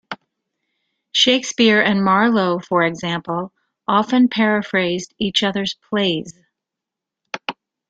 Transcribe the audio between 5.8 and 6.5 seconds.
plays.